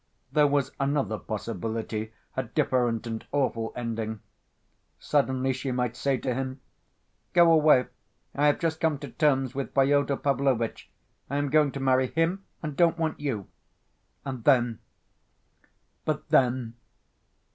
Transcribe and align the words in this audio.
There 0.31 0.47
was 0.47 0.71
another 0.79 1.19
possibility, 1.19 2.11
a 2.35 2.41
different 2.41 3.05
and 3.05 3.23
awful 3.31 3.71
ending. 3.75 4.21
Suddenly 4.97 5.53
she 5.53 5.71
might 5.71 5.95
say 5.95 6.17
to 6.17 6.33
him: 6.33 6.59
"Go 7.33 7.51
away. 7.51 7.85
I 8.33 8.47
have 8.47 8.57
just 8.57 8.79
come 8.79 8.97
to 8.97 9.09
terms 9.09 9.53
with 9.53 9.75
Fyodor 9.75 10.17
Pavlovitch. 10.17 10.89
I 11.29 11.37
am 11.37 11.51
going 11.51 11.71
to 11.73 11.79
marry 11.79 12.07
him 12.07 12.43
and 12.63 12.75
don't 12.75 12.97
want 12.97 13.19
you"—and 13.19 14.43
then... 14.43 14.79
but 16.03 16.29
then.... 16.29 16.73